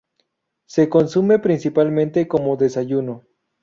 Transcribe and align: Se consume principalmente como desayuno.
Se 0.65 0.89
consume 0.89 1.37
principalmente 1.37 2.27
como 2.27 2.57
desayuno. 2.57 3.21